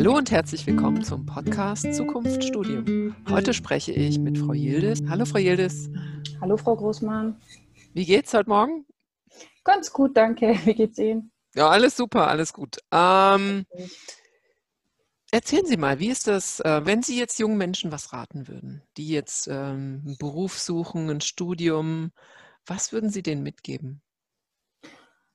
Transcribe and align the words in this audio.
Hallo 0.00 0.16
und 0.16 0.30
herzlich 0.30 0.66
willkommen 0.66 1.04
zum 1.04 1.26
Podcast 1.26 1.92
Zukunft 1.92 2.42
Studium. 2.42 3.14
Heute 3.28 3.52
spreche 3.52 3.92
ich 3.92 4.18
mit 4.18 4.38
Frau 4.38 4.54
Yildiz. 4.54 5.02
Hallo 5.10 5.26
Frau 5.26 5.36
Yildiz. 5.36 5.90
Hallo 6.40 6.56
Frau 6.56 6.74
Großmann. 6.74 7.38
Wie 7.92 8.06
geht's 8.06 8.32
heute 8.32 8.48
Morgen? 8.48 8.86
Ganz 9.62 9.92
gut, 9.92 10.16
danke. 10.16 10.58
Wie 10.64 10.72
geht's 10.72 10.98
Ihnen? 10.98 11.32
Ja, 11.54 11.68
alles 11.68 11.98
super, 11.98 12.28
alles 12.28 12.54
gut. 12.54 12.78
Ähm, 12.90 13.66
erzählen 15.32 15.66
Sie 15.66 15.76
mal, 15.76 15.98
wie 15.98 16.08
ist 16.08 16.28
das, 16.28 16.60
äh, 16.60 16.80
wenn 16.86 17.02
Sie 17.02 17.18
jetzt 17.18 17.38
jungen 17.38 17.58
Menschen 17.58 17.92
was 17.92 18.14
raten 18.14 18.48
würden, 18.48 18.82
die 18.96 19.08
jetzt 19.08 19.48
ähm, 19.48 20.02
einen 20.06 20.16
Beruf 20.18 20.58
suchen, 20.58 21.10
ein 21.10 21.20
Studium, 21.20 22.12
was 22.64 22.94
würden 22.94 23.10
Sie 23.10 23.22
denen 23.22 23.42
mitgeben? 23.42 24.00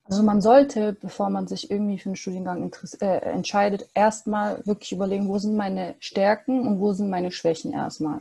Also 0.08 0.22
man 0.22 0.40
sollte, 0.40 0.92
bevor 0.92 1.30
man 1.30 1.48
sich 1.48 1.70
irgendwie 1.70 1.98
für 1.98 2.10
einen 2.10 2.16
Studiengang 2.16 2.72
äh, 3.00 3.18
entscheidet, 3.18 3.88
erstmal 3.92 4.64
wirklich 4.64 4.92
überlegen, 4.92 5.28
wo 5.28 5.38
sind 5.38 5.56
meine 5.56 5.96
Stärken 5.98 6.66
und 6.66 6.78
wo 6.78 6.92
sind 6.92 7.10
meine 7.10 7.32
Schwächen 7.32 7.72
erstmal. 7.72 8.20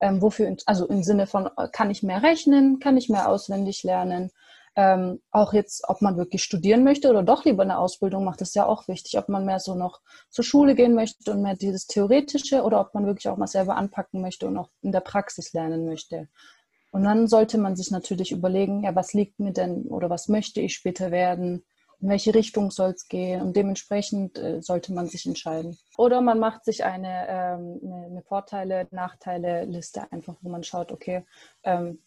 Ähm, 0.00 0.20
wofür, 0.20 0.54
also 0.66 0.86
im 0.88 1.02
Sinne 1.02 1.26
von, 1.26 1.48
äh, 1.56 1.68
kann 1.72 1.90
ich 1.90 2.02
mehr 2.02 2.22
rechnen, 2.22 2.80
kann 2.80 2.98
ich 2.98 3.08
mehr 3.08 3.28
auswendig 3.30 3.82
lernen? 3.82 4.30
Ähm, 4.74 5.20
auch 5.30 5.52
jetzt, 5.54 5.88
ob 5.88 6.02
man 6.02 6.16
wirklich 6.16 6.42
studieren 6.42 6.84
möchte 6.84 7.08
oder 7.08 7.22
doch 7.22 7.44
lieber 7.44 7.62
eine 7.62 7.78
Ausbildung 7.78 8.24
macht, 8.24 8.40
ist 8.42 8.54
ja 8.54 8.66
auch 8.66 8.88
wichtig, 8.88 9.18
ob 9.18 9.28
man 9.28 9.44
mehr 9.44 9.60
so 9.60 9.74
noch 9.74 10.00
zur 10.30 10.44
Schule 10.44 10.74
gehen 10.74 10.94
möchte 10.94 11.30
und 11.32 11.42
mehr 11.42 11.56
dieses 11.56 11.86
Theoretische 11.86 12.62
oder 12.62 12.80
ob 12.80 12.94
man 12.94 13.06
wirklich 13.06 13.28
auch 13.28 13.36
mal 13.36 13.46
selber 13.46 13.76
anpacken 13.76 14.20
möchte 14.20 14.46
und 14.46 14.56
auch 14.58 14.70
in 14.82 14.92
der 14.92 15.00
Praxis 15.00 15.52
lernen 15.52 15.86
möchte. 15.86 16.28
Und 16.92 17.04
dann 17.04 17.26
sollte 17.26 17.58
man 17.58 17.74
sich 17.74 17.90
natürlich 17.90 18.32
überlegen, 18.32 18.84
ja, 18.84 18.94
was 18.94 19.14
liegt 19.14 19.40
mir 19.40 19.52
denn 19.52 19.86
oder 19.86 20.10
was 20.10 20.28
möchte 20.28 20.60
ich 20.60 20.74
später 20.74 21.10
werden? 21.10 21.64
In 22.00 22.08
welche 22.08 22.34
Richtung 22.34 22.70
soll 22.70 22.90
es 22.90 23.08
gehen? 23.08 23.40
Und 23.40 23.56
dementsprechend 23.56 24.38
äh, 24.38 24.60
sollte 24.60 24.92
man 24.92 25.08
sich 25.08 25.26
entscheiden. 25.26 25.78
Oder 25.96 26.20
man 26.20 26.38
macht 26.38 26.64
sich 26.64 26.84
eine, 26.84 27.26
ähm, 27.28 27.80
eine, 27.82 28.06
eine 28.06 28.22
Vorteile-, 28.22 28.88
Nachteile-Liste 28.90 30.12
einfach, 30.12 30.36
wo 30.42 30.50
man 30.50 30.64
schaut, 30.64 30.92
okay, 30.92 31.24
ähm, 31.64 32.02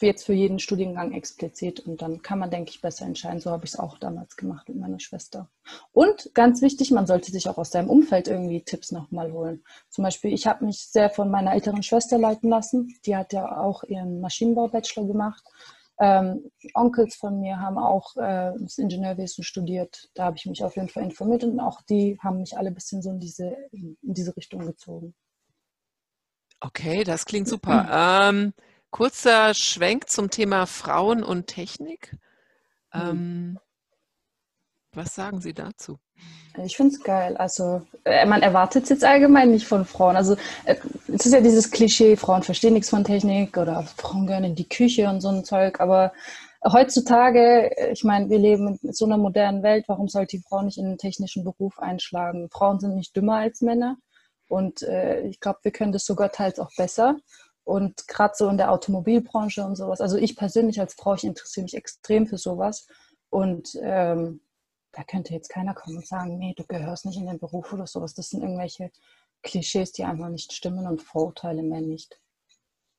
jetzt 0.00 0.26
für 0.26 0.32
jeden 0.32 0.58
Studiengang 0.58 1.12
explizit 1.12 1.80
und 1.80 2.02
dann 2.02 2.22
kann 2.22 2.38
man, 2.38 2.50
denke 2.50 2.70
ich, 2.70 2.80
besser 2.80 3.06
entscheiden. 3.06 3.40
So 3.40 3.50
habe 3.50 3.64
ich 3.64 3.74
es 3.74 3.78
auch 3.78 3.98
damals 3.98 4.36
gemacht 4.36 4.68
mit 4.68 4.78
meiner 4.78 4.98
Schwester. 4.98 5.48
Und 5.92 6.30
ganz 6.34 6.60
wichtig, 6.60 6.90
man 6.90 7.06
sollte 7.06 7.30
sich 7.30 7.48
auch 7.48 7.58
aus 7.58 7.70
seinem 7.70 7.88
Umfeld 7.88 8.28
irgendwie 8.28 8.62
Tipps 8.62 8.90
nochmal 8.90 9.32
holen. 9.32 9.64
Zum 9.90 10.04
Beispiel, 10.04 10.32
ich 10.32 10.46
habe 10.46 10.64
mich 10.64 10.88
sehr 10.88 11.10
von 11.10 11.30
meiner 11.30 11.52
älteren 11.52 11.82
Schwester 11.82 12.18
leiten 12.18 12.50
lassen. 12.50 12.94
Die 13.06 13.16
hat 13.16 13.32
ja 13.32 13.58
auch 13.58 13.84
ihren 13.84 14.20
Maschinenbau-Bachelor 14.20 15.06
gemacht. 15.06 15.44
Ähm, 15.98 16.50
Onkels 16.74 17.14
von 17.14 17.40
mir 17.40 17.58
haben 17.58 17.78
auch 17.78 18.16
äh, 18.16 18.52
das 18.58 18.78
Ingenieurwesen 18.78 19.44
studiert. 19.44 20.10
Da 20.14 20.24
habe 20.24 20.36
ich 20.36 20.46
mich 20.46 20.62
auf 20.62 20.76
jeden 20.76 20.88
Fall 20.88 21.04
informiert 21.04 21.44
und 21.44 21.58
auch 21.60 21.80
die 21.82 22.18
haben 22.22 22.38
mich 22.38 22.58
alle 22.58 22.68
ein 22.68 22.74
bisschen 22.74 23.00
so 23.00 23.10
in 23.10 23.20
diese, 23.20 23.56
in 23.70 23.96
diese 24.02 24.36
Richtung 24.36 24.66
gezogen. 24.66 25.14
Okay, 26.60 27.04
das 27.04 27.24
klingt 27.24 27.48
super. 27.48 27.88
ähm, 28.30 28.52
Kurzer 28.90 29.54
Schwenk 29.54 30.08
zum 30.08 30.30
Thema 30.30 30.66
Frauen 30.66 31.22
und 31.22 31.46
Technik. 31.46 32.16
Hm. 32.90 33.00
Ähm, 33.02 33.58
was 34.92 35.14
sagen 35.14 35.40
Sie 35.40 35.52
dazu? 35.52 35.98
Ich 36.64 36.76
finde 36.76 36.94
es 36.94 37.02
geil. 37.02 37.36
Also 37.36 37.82
äh, 38.04 38.24
man 38.24 38.40
erwartet 38.42 38.84
es 38.84 38.88
jetzt 38.88 39.04
allgemein 39.04 39.50
nicht 39.50 39.66
von 39.66 39.84
Frauen. 39.84 40.16
Also 40.16 40.36
äh, 40.64 40.76
es 41.08 41.26
ist 41.26 41.32
ja 41.32 41.40
dieses 41.40 41.70
Klischee, 41.70 42.16
Frauen 42.16 42.42
verstehen 42.42 42.72
nichts 42.72 42.88
von 42.88 43.04
Technik 43.04 43.58
oder 43.58 43.82
Frauen 43.82 44.26
gehören 44.26 44.44
in 44.44 44.54
die 44.54 44.68
Küche 44.68 45.08
und 45.08 45.20
so 45.20 45.28
ein 45.28 45.44
Zeug. 45.44 45.80
Aber 45.80 46.12
heutzutage, 46.64 47.76
äh, 47.76 47.92
ich 47.92 48.04
meine, 48.04 48.30
wir 48.30 48.38
leben 48.38 48.78
in 48.82 48.92
so 48.92 49.04
einer 49.04 49.18
modernen 49.18 49.62
Welt. 49.62 49.84
Warum 49.88 50.08
sollte 50.08 50.38
die 50.38 50.42
Frau 50.42 50.62
nicht 50.62 50.78
in 50.78 50.86
einen 50.86 50.98
technischen 50.98 51.44
Beruf 51.44 51.78
einschlagen? 51.78 52.48
Frauen 52.50 52.80
sind 52.80 52.94
nicht 52.94 53.14
dümmer 53.14 53.36
als 53.36 53.60
Männer. 53.60 53.98
Und 54.48 54.82
äh, 54.82 55.22
ich 55.22 55.40
glaube, 55.40 55.58
wir 55.62 55.72
können 55.72 55.92
das 55.92 56.06
sogar 56.06 56.30
teils 56.30 56.58
auch 56.58 56.70
besser. 56.76 57.16
Und 57.66 58.06
gerade 58.06 58.34
so 58.36 58.48
in 58.48 58.58
der 58.58 58.70
Automobilbranche 58.70 59.64
und 59.64 59.74
sowas. 59.74 60.00
Also 60.00 60.16
ich 60.16 60.36
persönlich 60.36 60.78
als 60.78 60.94
Frau, 60.94 61.14
ich 61.14 61.24
interessiere 61.24 61.64
mich 61.64 61.74
extrem 61.74 62.28
für 62.28 62.38
sowas. 62.38 62.86
Und 63.28 63.76
ähm, 63.82 64.40
da 64.92 65.02
könnte 65.02 65.34
jetzt 65.34 65.48
keiner 65.48 65.74
kommen 65.74 65.96
und 65.96 66.06
sagen, 66.06 66.38
nee, 66.38 66.54
du 66.56 66.64
gehörst 66.64 67.06
nicht 67.06 67.18
in 67.18 67.26
den 67.26 67.40
Beruf 67.40 67.72
oder 67.72 67.88
sowas. 67.88 68.14
Das 68.14 68.30
sind 68.30 68.42
irgendwelche 68.42 68.92
Klischees, 69.42 69.90
die 69.90 70.04
einfach 70.04 70.28
nicht 70.28 70.52
stimmen 70.52 70.86
und 70.86 71.02
Vorurteile 71.02 71.64
mehr 71.64 71.80
nicht. 71.80 72.20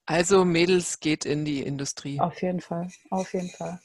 Also 0.05 0.43
Mädels 0.43 0.99
geht 0.99 1.23
in 1.23 1.45
die 1.45 1.61
Industrie. 1.61 2.19
Auf 2.19 2.41
jeden 2.41 2.59
Fall, 2.59 2.89
auf 3.09 3.33
jeden 3.33 3.49
Fall. 3.49 3.79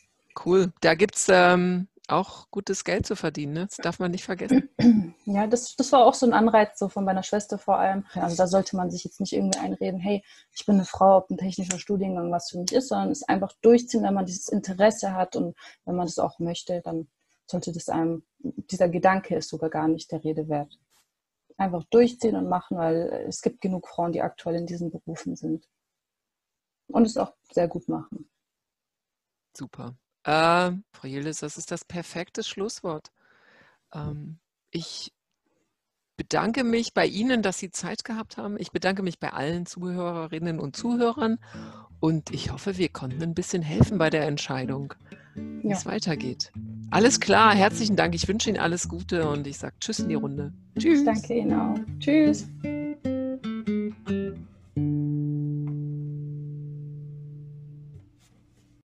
Cool. 0.44 0.72
Da 0.80 0.94
gibt 0.94 1.14
es 1.14 1.28
ähm, 1.28 1.86
auch 2.12 2.50
gutes 2.50 2.84
Geld 2.84 3.06
zu 3.06 3.16
verdienen. 3.16 3.54
Ne? 3.54 3.66
Das 3.66 3.76
darf 3.76 3.98
man 3.98 4.10
nicht 4.10 4.24
vergessen. 4.24 4.68
Ja, 5.24 5.46
das, 5.46 5.76
das 5.76 5.92
war 5.92 6.04
auch 6.04 6.14
so 6.14 6.26
ein 6.26 6.32
Anreiz 6.32 6.78
so 6.78 6.88
von 6.88 7.04
meiner 7.04 7.22
Schwester 7.22 7.56
vor 7.56 7.78
allem. 7.78 8.04
Also 8.14 8.36
da 8.36 8.48
sollte 8.48 8.76
man 8.76 8.90
sich 8.90 9.04
jetzt 9.04 9.20
nicht 9.20 9.32
irgendwie 9.32 9.58
einreden, 9.58 10.00
hey, 10.00 10.24
ich 10.52 10.66
bin 10.66 10.74
eine 10.74 10.84
Frau, 10.84 11.18
ob 11.18 11.30
ein 11.30 11.38
technischer 11.38 11.78
Studiengang 11.78 12.32
was 12.32 12.50
für 12.50 12.58
mich 12.58 12.72
ist, 12.72 12.88
sondern 12.88 13.10
es 13.10 13.22
einfach 13.22 13.52
durchziehen, 13.62 14.02
wenn 14.02 14.14
man 14.14 14.26
dieses 14.26 14.48
Interesse 14.48 15.14
hat 15.14 15.36
und 15.36 15.56
wenn 15.84 15.94
man 15.94 16.06
das 16.06 16.18
auch 16.18 16.40
möchte, 16.40 16.80
dann 16.82 17.06
sollte 17.46 17.72
das 17.72 17.88
einem, 17.88 18.24
dieser 18.38 18.88
Gedanke 18.88 19.36
ist 19.36 19.48
sogar 19.48 19.70
gar 19.70 19.86
nicht 19.86 20.10
der 20.10 20.24
Rede 20.24 20.48
wert. 20.48 20.78
Einfach 21.56 21.84
durchziehen 21.84 22.34
und 22.34 22.48
machen, 22.48 22.78
weil 22.78 23.26
es 23.28 23.42
gibt 23.42 23.60
genug 23.60 23.86
Frauen, 23.86 24.12
die 24.12 24.22
aktuell 24.22 24.56
in 24.56 24.66
diesen 24.66 24.90
Berufen 24.90 25.36
sind. 25.36 25.68
Und 26.88 27.06
es 27.06 27.16
auch 27.16 27.32
sehr 27.52 27.68
gut 27.68 27.88
machen. 27.88 28.28
Super. 29.56 29.94
Äh, 30.24 30.72
Frau 30.92 31.08
Yildiz, 31.08 31.40
das 31.40 31.56
ist 31.56 31.70
das 31.70 31.84
perfekte 31.84 32.42
Schlusswort. 32.42 33.10
Ähm, 33.94 34.38
ich 34.70 35.12
bedanke 36.16 36.62
mich 36.62 36.94
bei 36.94 37.06
Ihnen, 37.06 37.42
dass 37.42 37.58
Sie 37.58 37.70
Zeit 37.70 38.04
gehabt 38.04 38.36
haben. 38.36 38.56
Ich 38.58 38.70
bedanke 38.70 39.02
mich 39.02 39.18
bei 39.18 39.32
allen 39.32 39.66
Zuhörerinnen 39.66 40.60
und 40.60 40.76
Zuhörern 40.76 41.38
und 42.00 42.30
ich 42.30 42.52
hoffe, 42.52 42.78
wir 42.78 42.88
konnten 42.88 43.22
ein 43.22 43.34
bisschen 43.34 43.62
helfen 43.62 43.98
bei 43.98 44.10
der 44.10 44.26
Entscheidung, 44.26 44.94
wie 45.34 45.68
ja. 45.68 45.76
es 45.76 45.86
weitergeht. 45.86 46.52
Alles 46.90 47.20
klar, 47.20 47.54
herzlichen 47.54 47.96
Dank. 47.96 48.14
Ich 48.14 48.28
wünsche 48.28 48.50
Ihnen 48.50 48.58
alles 48.58 48.88
Gute 48.88 49.28
und 49.28 49.46
ich 49.46 49.58
sage 49.58 49.74
Tschüss 49.80 50.00
in 50.00 50.08
die 50.10 50.14
Runde. 50.14 50.52
Tschüss. 50.78 51.00
Ich 51.00 51.04
danke 51.04 51.34
Ihnen 51.34 51.54
auch. 51.54 51.78
Tschüss. 51.98 52.46